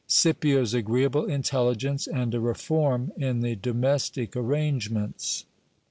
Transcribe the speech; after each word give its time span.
Scipids 0.09 0.73
agreeable 0.73 1.25
intelligence, 1.25 2.07
and 2.07 2.33
a 2.33 2.39
reform 2.39 3.11
in 3.17 3.41
the 3.41 3.55
domestic 3.55 4.35
arrangements. 4.35 5.45